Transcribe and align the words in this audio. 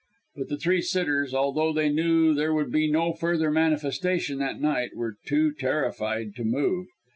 But 0.35 0.49
the 0.49 0.57
three 0.57 0.81
sitters, 0.81 1.31
although 1.35 1.71
they 1.71 1.89
knew 1.89 2.33
there 2.33 2.55
would 2.55 2.71
be 2.71 2.89
no 2.89 3.13
further 3.13 3.51
manifestation 3.51 4.39
that 4.39 4.59
night, 4.59 4.95
were 4.95 5.17
too 5.27 5.51
terrified 5.53 6.33
to 6.37 6.43
move. 6.43 6.87